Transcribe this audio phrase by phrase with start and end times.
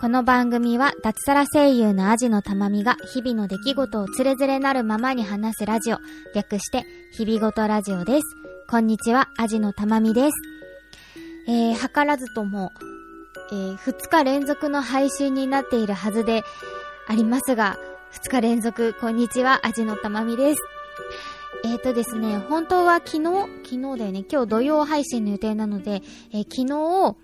[0.00, 5.98] この番組は脱サラ声優のアジのたまみが日々の出来事をつれづれなるままに話すラジオ、
[6.34, 8.22] 略して日々ごとラジオです。
[8.68, 10.32] こんにちは、アジのたまみです。
[11.46, 12.72] えー、図らずとも、
[13.52, 16.42] えー、2日連続の配信になっているはずで
[17.06, 17.78] ありますが、
[18.12, 20.60] 2日連続、こんにちは、アジのたまみです。
[21.64, 23.24] えっ、ー、とですね、本当は昨日、
[23.64, 26.02] 昨日だよね、今日土曜配信の予定なので、
[26.32, 27.16] えー、昨日、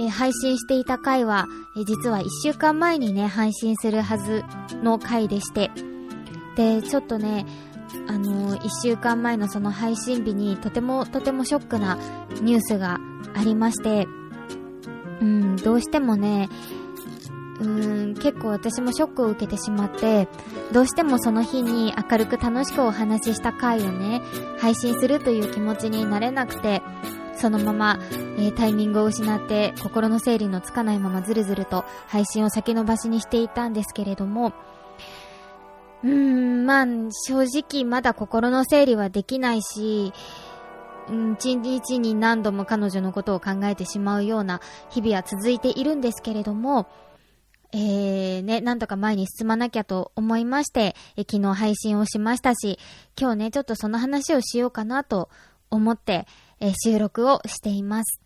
[0.00, 1.46] え、配信していた回は、
[1.78, 4.44] え実は1週間前にね、配信するはず
[4.82, 5.70] の回でして、
[6.56, 7.46] で、ちょっとね、
[8.08, 11.98] あの1週間前のその配信日にとてもとてもショックな
[12.42, 12.98] ニュースが
[13.34, 14.06] ありまして、
[15.20, 16.48] うん、どうしてもね、
[17.60, 20.28] うーん、結構私もショックを受けてしまって、
[20.72, 24.22] どうしてもその日に明るく楽しくお話しした回をね、
[24.58, 26.82] 配信するという気持ちになれなくて、
[27.34, 27.98] そのまま、
[28.38, 34.52] えー、タイミングを失って心の整理のつかないままずるずると配信を先延ばしにしていたんですけれども、
[36.02, 40.12] うーん、まあ、正直まだ心の整理はできないし、
[41.38, 46.86] 一日に何度も彼女のことを考えてしまうような日々は続いているんですけれども、
[47.72, 52.78] えー、ね、なんとか前に進まなきゃと思いまして、え昨日配信をしましたし、
[53.18, 55.28] 今日ね、ちょっとその話をしようかなと
[55.70, 56.26] 思って、
[56.60, 58.20] え収録をしています。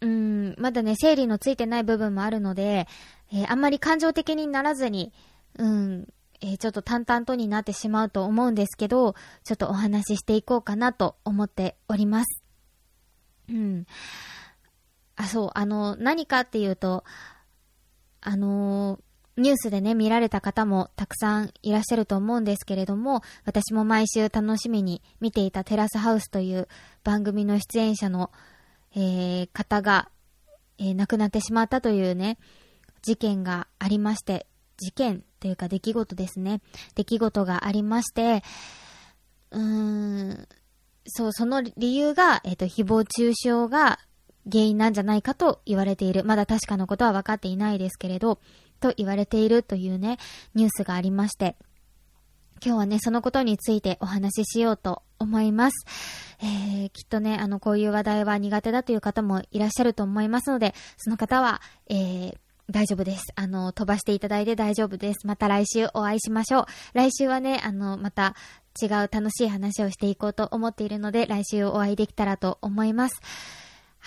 [0.00, 2.86] うん、まだね、整理のついてない部分もあるので、
[3.32, 5.12] えー、あんまり感情的にならずに、
[5.58, 6.08] うん、
[6.40, 12.42] えー、ちょっと淡々とになってしまうと思うんですけど、ちょっとお話ししていこうかなと思っております。
[13.48, 13.86] うん。
[15.16, 17.04] あ、そう、あの、何かっていうと、
[18.26, 26.66] あのー、ニュースでね、見られた方もたくさんいらっしゃると思うんですけれども、私も毎週楽しみに見ていたテラスハウスという
[27.04, 28.32] 番組の出演者の、
[28.96, 30.08] えー、方が、
[30.78, 32.36] えー、亡くなってしまったというね、
[33.02, 36.62] 事件がありまして、事件というか出来事ですね。
[36.96, 38.42] 出来事がありまして、
[39.52, 40.48] うーん、
[41.06, 44.00] そう、その理由が、えっ、ー、と、誹謗中傷が
[44.50, 46.24] 原因なんじゃないかと言われている。
[46.24, 48.38] まだ確かなことは分かっていないですけれど、
[48.80, 50.18] と言われているというね、
[50.54, 51.56] ニュースがありまして、
[52.64, 55.86] 今日はね、そのことについてお話ししようと思います。
[56.40, 62.36] えー、きっとね、あの、こういう話題は苦手だという方もいらっしゃると思いますので、その方は、えー、
[62.70, 63.24] 大丈夫です。
[63.36, 65.26] あの、飛ばしていただいて大丈夫です。
[65.26, 66.66] また来週お会いしましょう。
[66.94, 68.34] 来週はね、あの、また
[68.80, 73.20] 違う楽しい話をしていこうと思っているので、来週お会いできたらと思います。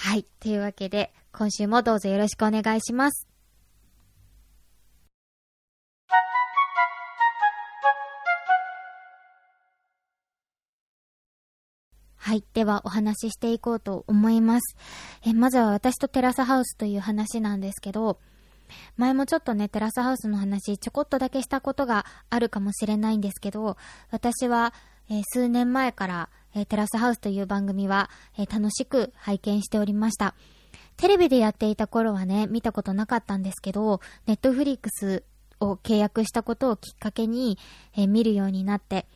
[0.02, 0.26] はい。
[0.40, 3.28] というわけで、今週もどうぞよろしくお願いします。
[12.16, 12.46] はい。
[12.54, 14.78] では、お話ししていこうと思います。
[15.26, 18.22] え、まずは私とテラスハウスという話なんですけど、
[18.96, 23.76] 前もちょっとね、テラスハウスの話、ちょこっとだけしたことがあるかもしれないんですけど、
[24.12, 24.74] 私は、
[25.10, 30.36] え、数年前から、えー、テラスハウスという番組は、えー、楽しく拝見しておりました。
[30.98, 35.24] テレビでやっていた頃はね、見たことなかったんですけど、ネットフリックス
[35.60, 37.58] を契約したことをきっかけに、
[37.96, 39.08] え見るようになって、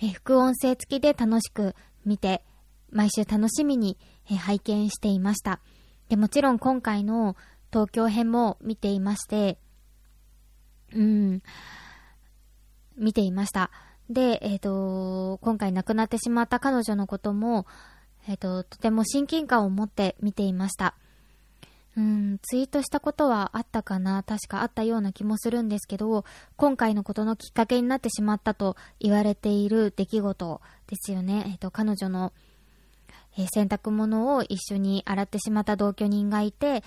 [0.00, 2.42] え副音声付きで楽しく見て、
[2.90, 3.98] 毎週楽しみに、
[4.30, 5.60] え拝見していました。
[6.08, 7.36] で、もちろん今回の
[7.72, 9.58] 東京編も見ていまして、
[10.92, 11.42] うん、
[12.96, 13.70] 見ていました。
[14.10, 17.66] で、えっ、ー、と、今回亡くなってしまった彼女のことも、
[18.26, 20.94] えっ、ー、と、とても親近感を持って見ていました。
[21.96, 26.24] うん、ツイートしたことはあったかな確かあったような気もするんですけど、
[26.56, 31.44] 今回のことのきっかけになってしまったと言われている出来事ですよね。
[31.46, 32.32] えっ、ー、と、彼女の、
[33.36, 36.82] え洗濯物を一緒に洗ってしまった同居人がいて、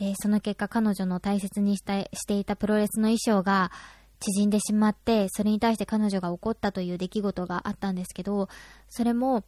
[0.00, 3.70] えその結果彼女の大切にしたしていたプロレスの衣装が、
[4.20, 8.48] 縮んでしまって、それに対して彼女が怒ったという出来事があったんですけど、
[8.88, 9.44] それも、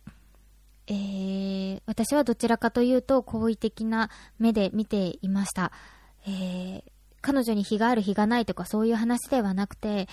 [0.86, 5.72] えー、私はどちらかというと好意的な目で見ていました。
[6.26, 6.82] えー、
[7.20, 10.08] 彼女に非がある非がないとかそういう話ではなくて、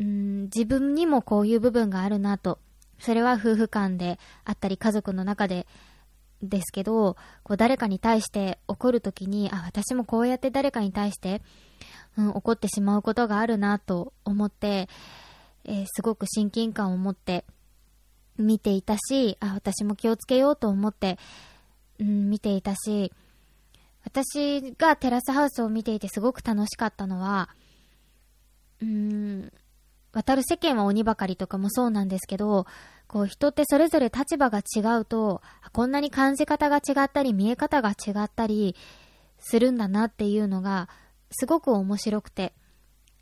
[0.00, 2.58] うん、自分にもこういう部分があるなと。
[3.00, 5.66] それは夫婦間であったり家族の中で
[6.42, 11.42] ですけど、こう誰かに対して怒るときに、あ、私もこうやって誰かに対して
[12.18, 14.88] うん、怒ってしまうことがあるなと思って、
[15.64, 17.44] えー、すごく親近感を持って
[18.36, 21.18] 見ていたし、あ、私も気をつけようと思って、
[22.00, 23.12] うん、見ていたし、
[24.04, 27.50] 私がテラスハウスを見ていてすごく楽しかったのは、
[28.82, 29.52] うん、
[30.12, 32.66] 渡る世間は鬼ばかりとかもそうなんですけど、
[33.08, 35.40] こう人ってそれぞれ立場が違うと、
[35.72, 38.76] こんなに感じ方が違ったり見え方が違ったり
[39.40, 40.88] するんだなっていうのが
[41.30, 42.52] すごく面白くて、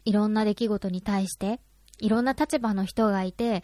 [0.04, 1.60] いろんな出来事に対して、
[1.98, 3.62] いろんな立場の人がいて、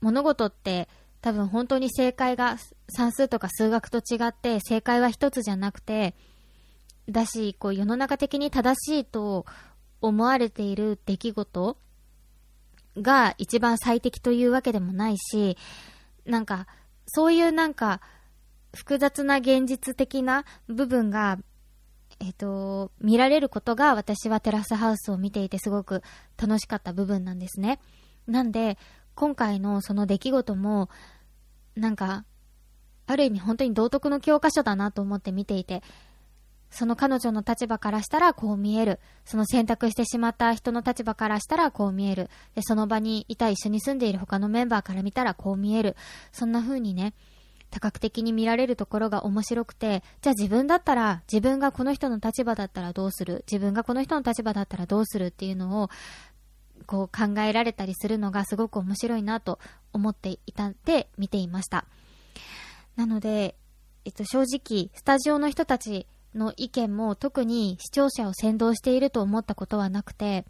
[0.00, 0.88] 物事って
[1.22, 2.56] 多分本当に正解が
[2.90, 6.14] 算数とか数学と違って正解は一つじゃなくて、
[7.08, 9.46] だし、こう世の中的に正しいと
[10.02, 11.78] 思われている出来事
[13.02, 15.56] が一番最適というわけでもないし、
[16.24, 16.66] なんか、
[17.06, 18.00] そういうなんか、
[18.74, 21.38] 複雑な現実的な部分が、
[22.20, 26.02] えっ、と、見られることが私はテラスハウスを見ていてすごく
[26.36, 27.80] 楽しかった部分なんですね。
[28.26, 28.76] なんで、
[29.14, 30.90] 今回のその出来事も、
[31.76, 32.24] なんか、
[33.06, 35.82] ある意味本当に道徳の教科書だなと思って見ていて、
[36.70, 39.00] その彼女の立場からしたらこう見える。
[39.24, 42.30] その選択してしまった人の立場からしたらこう見える。
[42.54, 45.96] で、その場にいた一緒に住んでいる他のメンバーから見たらこう見える。
[46.32, 47.14] そんな風にね、
[47.70, 53.44] 多角的に見られるところが面白くて、じゃあ自分だったら、自分がこの人の立場だったらどうする？
[53.50, 55.90] 自分がこの人の立場だったらどうするっていうのを、
[56.86, 59.58] こう考えられたりするのがすごく面白いなと
[59.92, 61.84] 思っていたんで見ていました。
[62.96, 63.56] なので、
[64.04, 70.44] えっと正直、スタジオの人たちの意見も特に視聴者を先導していると思ったことはなくて、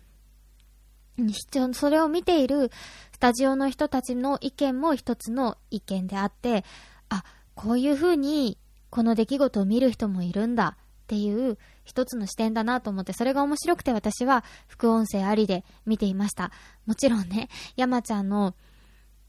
[1.73, 2.71] それを見ている
[3.13, 6.65] スタジオの人たちの意見も一つの意見であって、
[7.09, 8.57] あ、こういう風に
[8.91, 16.53] この出来事を見る人もいるんだっていう一つの視点だなと思って、それが面白くて私は副音声ありで見ていました。
[16.87, 18.55] もちろんね、山ちゃんの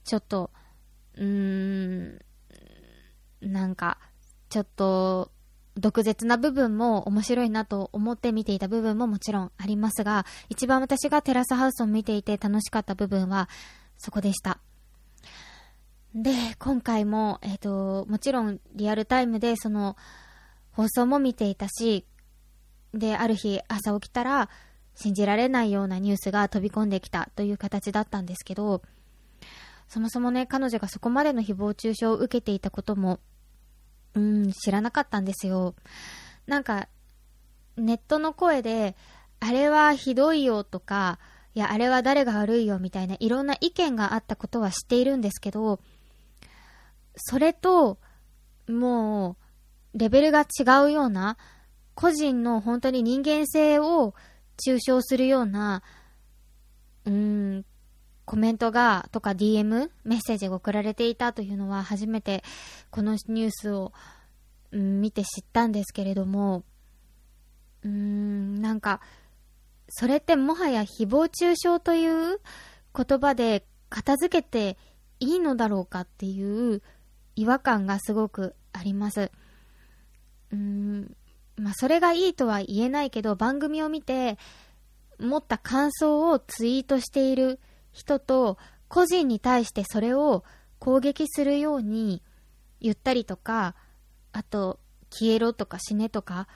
[0.03, 0.51] ちょっと、
[1.15, 2.19] うーん、
[3.41, 3.97] なんか、
[4.49, 5.31] ちょっと
[5.79, 13.49] 毒舌な部分も面白いなと思って見ていた部分ももちろんありますが、一番私がテラスハウスを見ていて楽しかった部分は
[13.97, 14.59] そこでした。
[16.15, 19.95] で、今回も、えっ、ー、と、もちろんリアルタイムでその
[20.71, 22.05] 放送も見ていたし、
[22.93, 24.49] で、ある日朝起きたら
[24.95, 28.81] 信じられないようなニュースが飛び込んできたという形だったんですけど、
[29.87, 33.19] そもそもね、彼女がそこまでの誹謗中傷を受けていたことも
[34.15, 35.75] うん、知らなかったんですよ。
[36.47, 36.87] なんか、
[37.77, 38.95] ネットの声で、
[39.39, 41.19] あれはひどいよとか、
[41.55, 45.79] いや、あれは誰が悪いよみたいないろんな意見があったことは知っているんですけど、
[47.15, 47.97] それと、
[48.67, 49.37] も
[49.93, 51.37] う、レベルが違うような、
[51.95, 54.13] 個人の本当に人間性を
[54.63, 55.83] 中傷するような、
[57.05, 57.65] うん、
[58.29, 62.43] コメントが、とか DM、メッセージが送られていたというのは初めて
[62.91, 63.91] このニュースを、
[64.71, 66.63] うん、見て知ったんですけれども、
[67.83, 69.01] うーん、なんか、
[69.87, 72.39] それってもはや誹謗中傷という
[72.95, 74.77] 言葉で片付けて
[75.19, 76.83] いいのだろうかっていう
[77.35, 79.31] 違和感がすごくあります。
[80.51, 81.15] うーん、
[81.57, 84.37] まあそれがいいとは言えないけど番組を見て
[85.17, 87.59] 持った感想をツイートしている
[87.91, 88.57] 人と
[88.87, 90.43] 個人に対してそれを
[90.79, 92.21] 攻撃するように
[92.79, 93.75] 言ったりとか、
[94.31, 94.79] あと、
[95.11, 96.47] 消えろとか死ねとか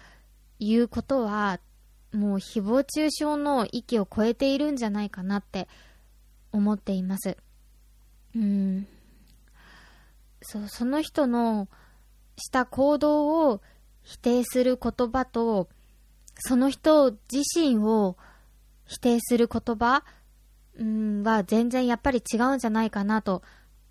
[0.59, 1.59] いうことは、
[2.13, 5.67] もう誹謗中傷の域を超えているんじゃないかなって
[6.51, 7.37] 思っています。
[8.35, 8.87] うん。
[10.41, 11.67] そう、その人の
[12.37, 13.61] した行動を
[14.03, 15.69] 否定する言葉と、
[16.35, 18.17] その人自身を
[18.85, 20.03] 否定する言葉
[20.77, 23.43] うん、は全然やっぱり違うんじゃないかなと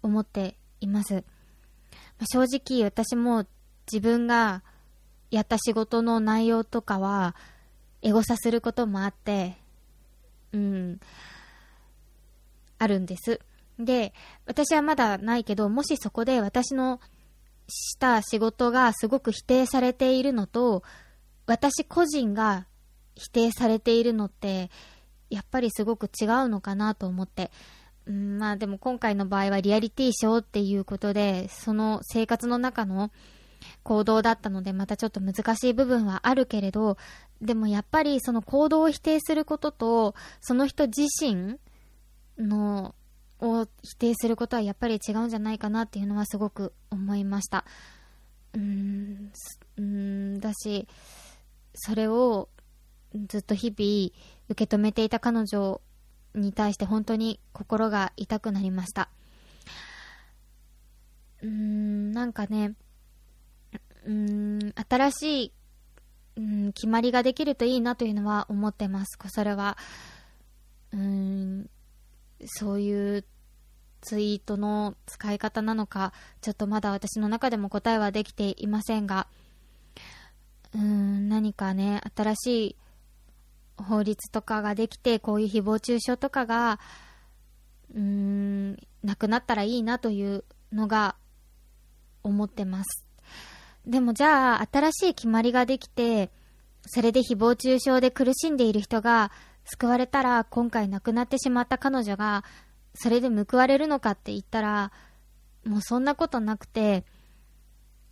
[0.03, 1.25] 思っています。
[2.31, 3.47] 正直私も
[3.91, 4.63] 自分が
[5.31, 7.35] やった仕事の内容とかは
[8.03, 9.57] エゴサすることもあって、
[10.53, 11.01] うん、
[12.79, 13.41] あるんです。
[13.79, 14.13] で、
[14.47, 17.01] 私はまだないけど、もしそこで私の
[17.69, 20.83] した仕事がすごく否定されているのと、
[21.47, 22.67] 私個人が
[23.15, 24.71] 否定されているのって、
[25.33, 27.51] やっぱりすごく違うのかなと思って。
[28.05, 33.11] うん、まあでも今回の場合はリアリティショーっていうことで、その生活の中の
[33.83, 36.99] 行動だったので、またちょっと難しい部分はあるけれど、
[37.41, 41.59] でもやっぱりその行動を否定することと、その人自身
[42.39, 42.95] の、
[43.41, 47.65] を否定することはやっぱり違うんじゃないかなっていうのはすごく思いました。
[48.53, 49.33] うーん、
[49.77, 49.83] うー
[50.37, 50.87] んだし、
[51.75, 52.49] それを
[53.29, 54.11] ずっと日々
[54.49, 55.81] 受け止めていた彼女
[56.35, 59.09] に対して本当に心が痛くなりました。
[61.43, 62.75] うーん、なんかね、
[64.07, 65.53] うん、新しい、
[66.37, 69.19] うん、決まりができるといいなというのは思ってます。
[69.29, 69.77] それは、
[70.93, 71.71] うーん、
[72.47, 73.25] そういう
[74.01, 79.27] ツイートの使い方なのか、ちょっとまだ私の中でも答えはできていませんが、
[80.75, 82.77] うーん、何かね、新しい
[83.77, 86.79] 法律とかができて、こういう誹謗中傷とかが、
[87.95, 91.17] うーん、なくなったらいいなというのが
[92.23, 93.07] 思ってます。
[93.87, 96.31] でもじゃあ、新しい決まりができて、
[96.87, 99.31] それで誹謗中傷で苦しんでいる人が
[99.65, 102.45] 救われたら、今回亡くなってしまった彼女が、
[102.95, 104.93] それで報われるのかって言ったら、
[105.65, 107.05] もうそんなことなくて、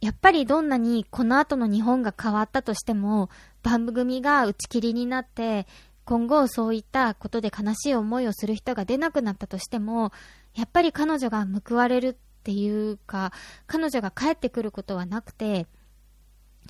[0.01, 3.29] やっぱりどんなにこの後の日本が変わったとしても、
[3.63, 5.67] 番組が打ち切りになって、
[6.05, 10.13] 今後そういったことで悲しい思いをする人が出なくなったとしても、
[10.55, 13.33] やっぱり彼女が報われるっていうか、
[13.67, 15.67] 彼女が帰ってくることはなくて、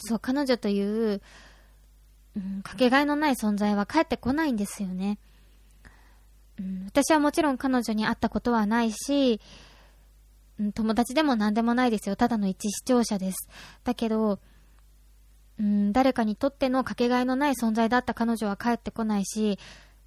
[0.00, 1.22] そう、彼女という、
[2.36, 5.18] うん、かけがえのない存在は帰ってこないんですよね。
[6.58, 9.40] うん、私はもちろん彼女に会ったことはないし、
[10.74, 12.16] 友達でも何でもないですよ。
[12.16, 13.48] ただの一視聴者です。
[13.84, 14.38] だけど、
[15.58, 19.58] うん、誰かにとってのかけがえのない存在だった彼女は帰ってこないし、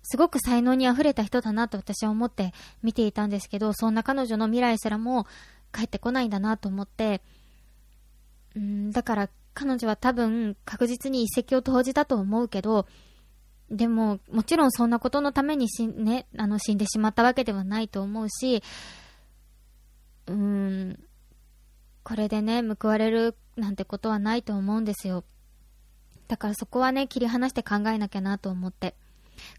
[0.03, 5.27] すごく才能に溢れた人だなと私は思って見ていたんですけど、そんな彼女の未来すらも
[5.73, 7.21] 帰ってこないんだなと思って、
[8.55, 12.85] うん、だから彼女は多分確実に遺跡を投じたと思うけど、
[13.69, 18.61] でも、もちろんそんなことのために死,、ね、あの死んでしまったわけではないと思うし、
[20.27, 20.99] うーん、
[22.03, 25.23] これでね、報われるなんてことはないと思うんですよ。
[26.27, 28.95] だからそこはね、切り離して考えなきゃなと思って。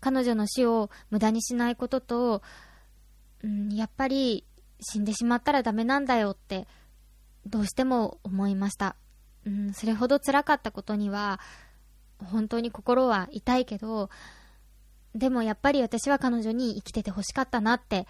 [0.01, 2.43] 彼女の死を無駄にしないことと、
[3.43, 4.45] うん、やっぱり
[4.81, 6.67] 死んでしまったらダメなんだよって、
[7.47, 8.97] どうしても思いました。
[9.45, 11.41] うん、それほど辛かったことには、
[12.19, 14.09] 本当に心は痛いけど、
[15.15, 18.07] でもやっぱり私は彼女に生きてて欲しかったなって、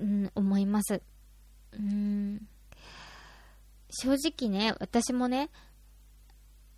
[0.00, 1.02] うん、思います。
[1.72, 2.48] うん、
[3.90, 5.50] 正直ね、私もね、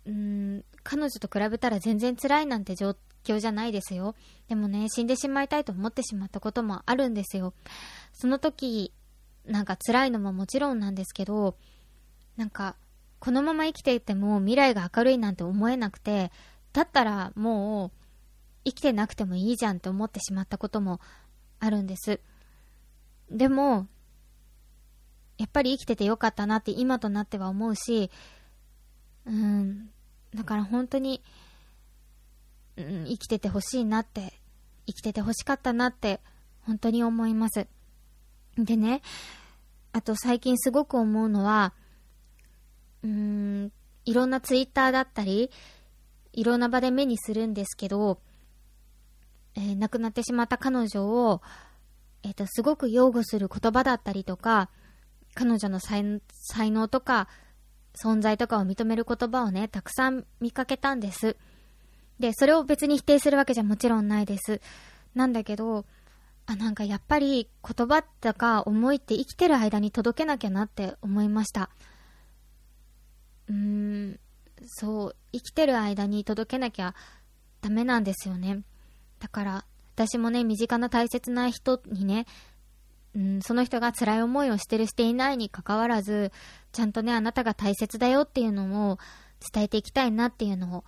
[0.05, 4.15] うん、彼女と比べたら全然辛いなんて状況じゃないですよ。
[4.47, 7.53] でもね、死んでしまいたいと思ってしまったこともあるんですよ。
[8.13, 8.91] その時、
[9.45, 11.55] なんか辛いのももちろんなんですけど、
[12.37, 12.75] なんか、
[13.19, 16.31] このまま生きていても未来が明るいなんて思えなくて、
[16.73, 17.91] だったらもう
[18.65, 20.99] 生きてなくてもいいじゃんって思ってしまったことも
[21.59, 22.19] あるんです。
[23.29, 23.87] でも、
[25.41, 28.11] やっぱり生きててよかったなって今となっては思うし、
[29.25, 29.89] うん、
[30.35, 31.23] だから本当に、
[32.77, 34.39] うん、生きててほしいなって、
[34.85, 36.19] 生きててほしかったなって、
[36.61, 37.65] 本当に思います。
[38.55, 39.01] でね、
[39.93, 41.73] あと最近すごく思うのは、
[43.01, 43.71] うーん、
[44.05, 45.49] いろんなツイッターだったり、
[46.33, 48.19] いろんな場で目にするんですけど、
[49.55, 51.41] えー、亡くなってしまった彼女を、
[52.21, 54.69] えっ、ー、と、すごく擁護する言葉だったりとか、
[55.33, 56.03] 彼女の才
[56.71, 57.27] 能とか、
[58.01, 61.35] 存在とかを認める言葉をね、たくさん見かけたんです。
[62.19, 64.61] で、それを別に否定するわけじゃもちろんないです。
[65.15, 65.85] なんだけど、
[66.45, 71.69] あ、なんかやっぱり言葉とか思いって生きてる間に届けなきゃなって思いました。
[73.49, 74.19] うーん、
[74.65, 76.95] そう、生きてる間に届けなきゃ
[77.61, 78.61] ダメなんですよね。
[79.19, 82.25] だから、私もね、身近な大切な人にね、
[83.15, 86.31] うん、その人が辛い思いをしてるしていないに関わらず、
[86.71, 88.99] ちゃんとね、あなたが大切だよっていうのを
[89.53, 90.83] 伝えていきたいなっていうのを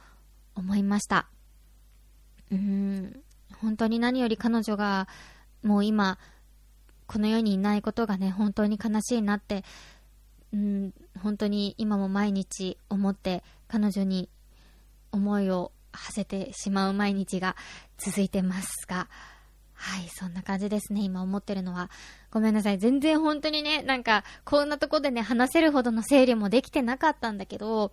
[0.56, 1.27] 思いました。
[2.51, 3.20] うん、
[3.62, 5.08] 本当に何より彼女が
[5.63, 6.18] もう今、
[7.08, 9.63] この世にいないことがね、本当に悲しいなって、
[10.53, 14.30] うん、本当に今も毎日思って彼女に
[15.12, 17.56] 思いを馳せてしまう毎日が
[17.98, 19.10] 続いてますが、
[19.74, 21.89] はい、そんな感じですね、今思ってるのは。
[22.32, 27.92] ごめんなさい、全然本当にね、なんか、こんなとこでね、話せるほどの整理もできてなかったんだけど、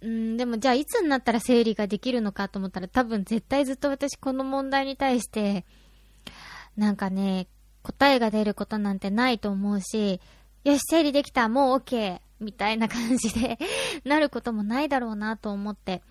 [0.00, 5.64] うん、でもじゃあいつになったら整理ができるのかと思ったら多分絶対ずっと私この問題に対して、
[6.76, 7.48] なんかね、
[7.82, 10.20] 答えが出ることなんてないと思うし、
[10.64, 12.20] よし、整理できた、もう OK!
[12.40, 13.58] みたいな感じで
[14.04, 16.02] なることもないだろうなと思って。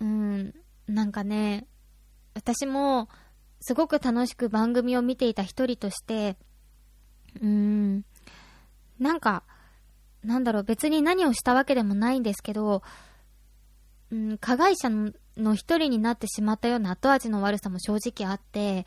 [0.00, 0.54] うん、
[0.88, 1.66] なんかね、
[2.36, 3.08] 私も、
[3.60, 6.36] すごく楽しく番組を見ていた一人として、
[7.40, 8.04] うーん、
[8.98, 9.42] なんか、
[10.22, 12.82] なんだろう、別に何をしたわけでもないんですけど、
[14.10, 14.90] うん、加害者
[15.38, 18.86] の一人になってしまったような後味の悪さも正直あって、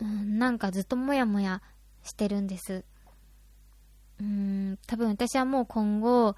[0.00, 1.60] うん、なんかずっともやもや
[2.02, 2.82] してるんです。
[4.20, 6.34] うん、多分私はもう今後、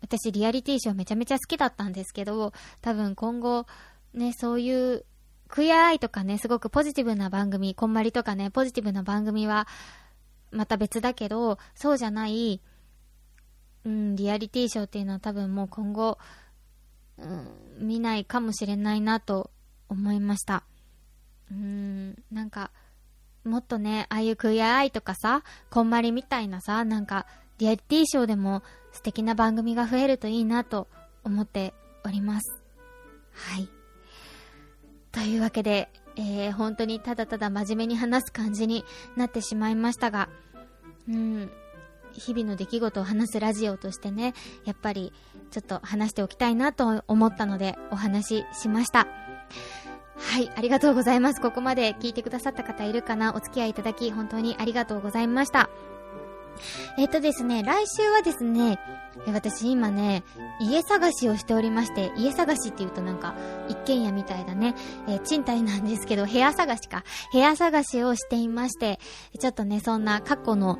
[0.00, 3.66] 私リアリティーショーめちゃめちゃ好きだったんですけど、多分今後、
[4.14, 5.04] ね、そういう
[5.48, 9.66] クイアアイとかね、すごくポジティブな番組、こんまりとかね、ポジティブな番組は、
[10.50, 12.60] また別だけど、そうじゃない、
[13.84, 16.18] うん、リアリティーショーっていうのは多分もう今後、
[17.18, 17.48] うん、
[17.80, 19.50] 見ないかもしれないなと
[19.88, 20.64] 思いました。
[21.50, 22.70] うん、なんか、
[23.44, 27.26] もっとね、ああいうクイアアイとかさ、こんまりみたいなさ、なんか、
[27.58, 28.62] リアリティショーでも
[28.92, 30.88] 素敵な番組が増えるといいなと
[31.24, 31.74] 思って
[32.04, 32.62] おります。
[33.32, 33.68] はい。
[35.12, 38.84] というわけで、えー、本当にただただ真面目に話す感じに
[39.16, 40.28] なってしまいましたが、
[41.08, 41.50] うん、
[42.12, 44.34] 日々の出来事を話すラジオとしてね、
[44.64, 45.12] やっぱり
[45.50, 49.06] ちょっと話しておきたいなと思ったのでお話ししました。
[50.16, 51.40] はい、ありがとうございます。
[51.40, 53.34] ここまで聞いてくださった方いるかな？
[53.34, 55.70] お付き合いいただき本当にありがとうございました。
[56.96, 58.78] えっとですね、来週はですね、
[59.26, 60.22] 私今ね、
[60.60, 63.34] 家探しをしておりまして、家探しって言うとなんか、
[63.68, 64.74] 一軒家みたいだね、
[65.06, 67.04] えー、賃貸なんですけど、部屋探しか。
[67.32, 68.98] 部屋探しをしていまして、
[69.38, 70.78] ちょっとね、そんな過去の、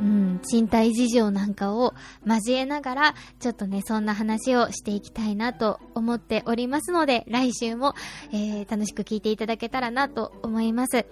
[0.00, 1.94] うん、賃貸事情なんかを
[2.26, 7.94] 交えながら、ちょっとね、そんな話をしていきたいなと思っておりますので、来週も、
[8.32, 10.96] えー、楽しく聞いていただけたらなと思います。
[10.96, 11.06] え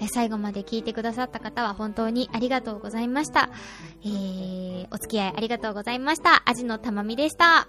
[0.00, 3.50] ー、最後まで聞いてくださった方は本当にありがとうございました。
[4.04, 6.42] えー、お付き合いありがとうございました。
[6.48, 7.68] 味のたまみでした。